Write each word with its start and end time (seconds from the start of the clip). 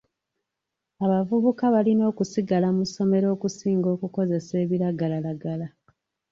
Abavubuka 1.05 1.63
balina 1.75 2.03
okusigala 2.11 2.67
mu 2.75 2.83
ssomero 2.89 3.27
okusinga 3.35 3.87
okukozesa 3.95 4.53
ebiragalalagala. 4.63 5.67